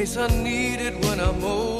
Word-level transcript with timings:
case 0.00 0.16
I 0.16 0.28
need 0.28 0.80
it 0.80 0.94
when 1.04 1.20
I'm 1.20 1.44
old. 1.44 1.79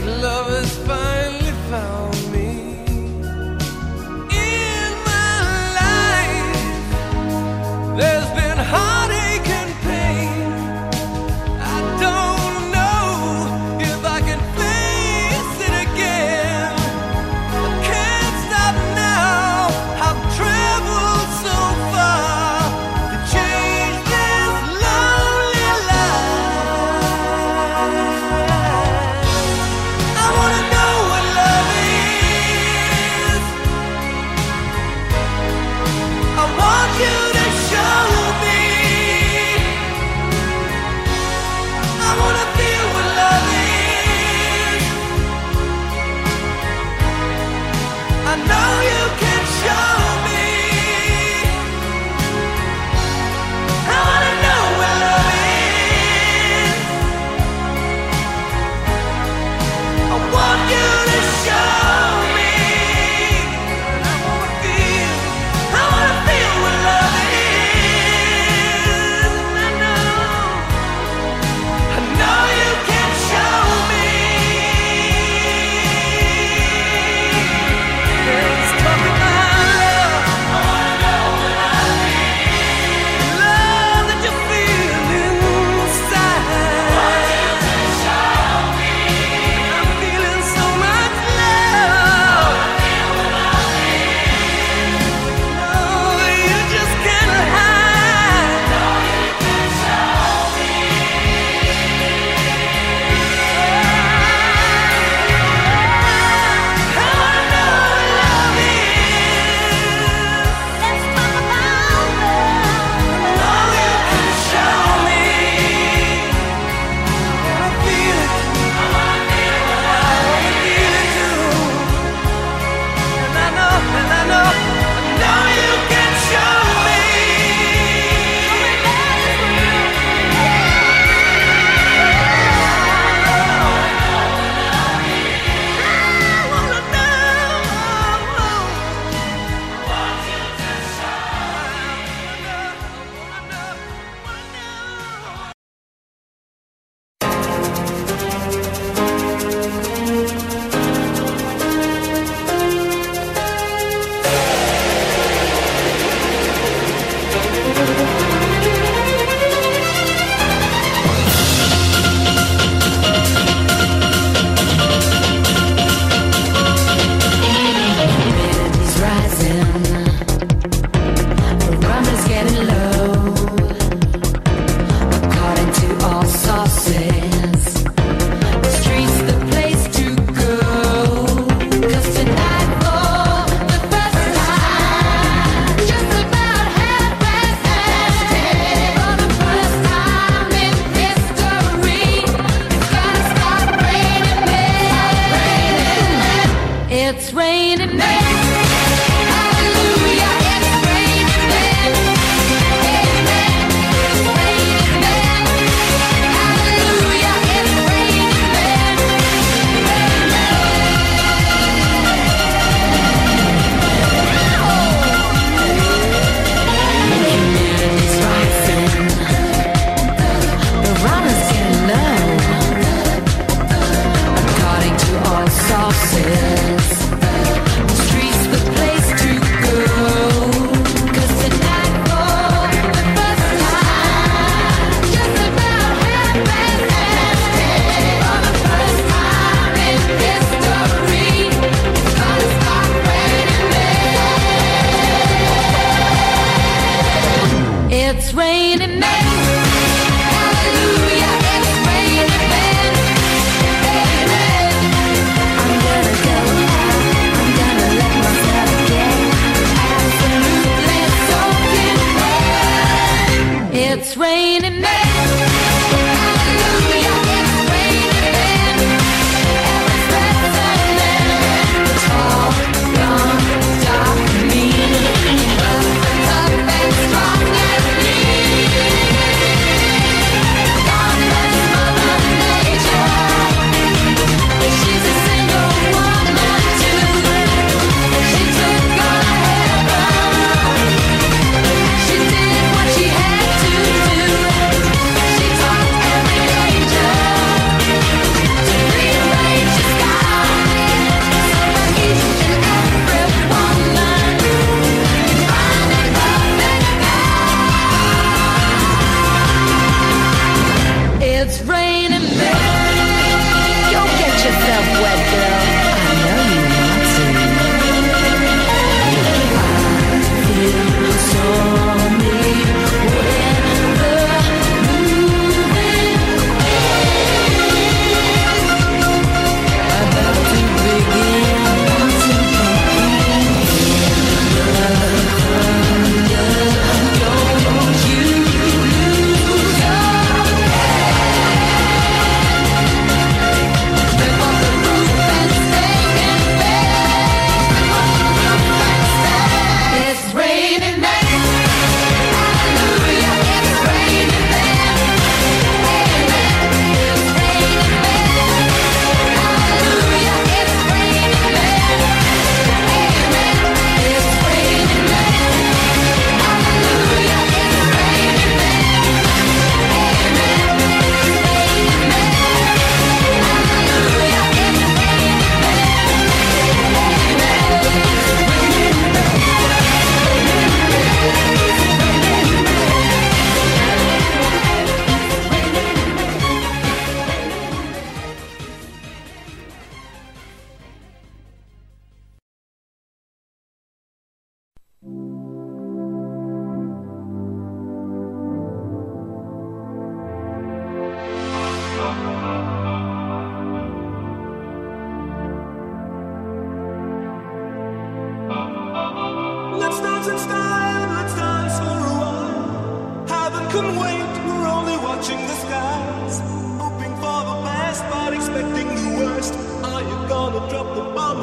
like 0.00 0.22
love 0.22 0.52
is 0.52 0.76
fine. 0.86 1.17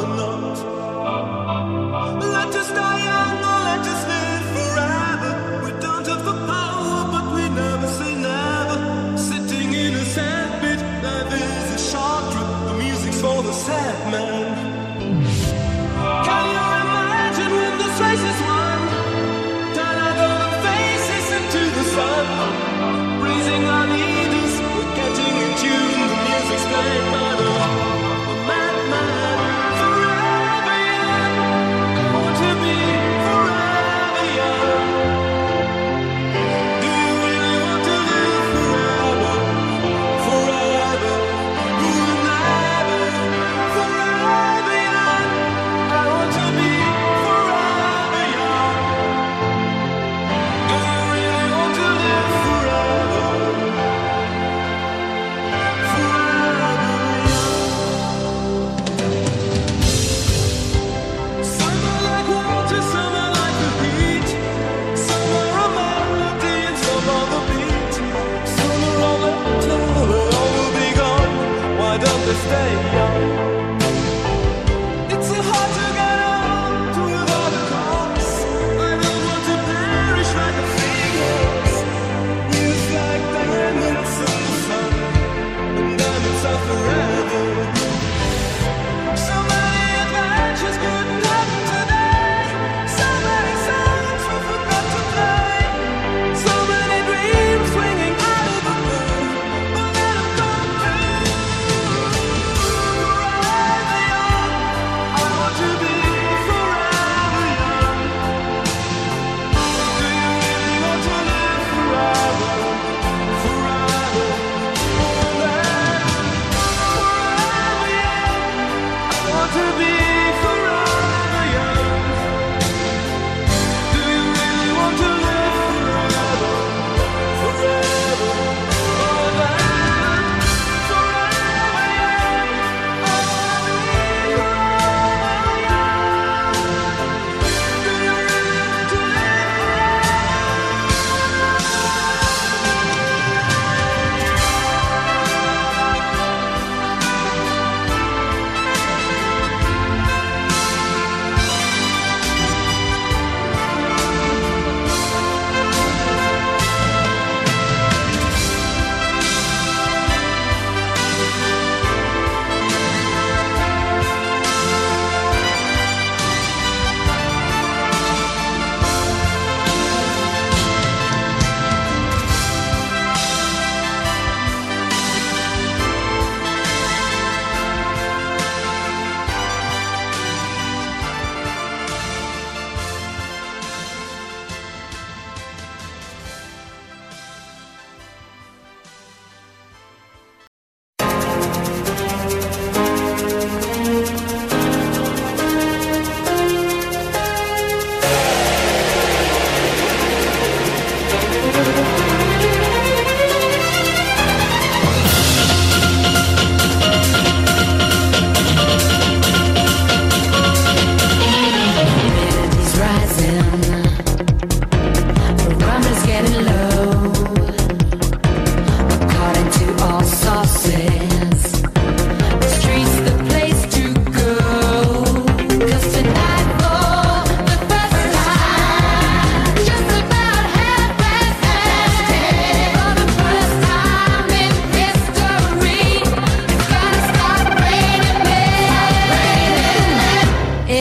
Drop 0.03 0.34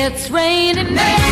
It's 0.07 0.29
raining 0.31 0.93
men. 0.95 1.24